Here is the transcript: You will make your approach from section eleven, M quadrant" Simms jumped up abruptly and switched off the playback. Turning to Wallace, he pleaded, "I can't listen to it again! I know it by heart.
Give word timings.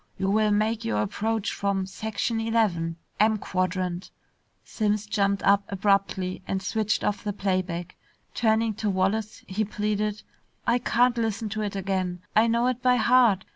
You 0.17 0.31
will 0.31 0.49
make 0.49 0.83
your 0.83 1.03
approach 1.03 1.53
from 1.53 1.85
section 1.85 2.41
eleven, 2.41 2.95
M 3.19 3.37
quadrant" 3.37 4.09
Simms 4.63 5.05
jumped 5.05 5.43
up 5.43 5.63
abruptly 5.69 6.41
and 6.47 6.59
switched 6.59 7.03
off 7.03 7.23
the 7.23 7.31
playback. 7.33 7.95
Turning 8.33 8.73
to 8.77 8.89
Wallace, 8.89 9.43
he 9.47 9.63
pleaded, 9.63 10.23
"I 10.65 10.79
can't 10.79 11.19
listen 11.19 11.49
to 11.49 11.61
it 11.61 11.75
again! 11.75 12.23
I 12.35 12.47
know 12.47 12.65
it 12.65 12.81
by 12.81 12.95
heart. 12.95 13.45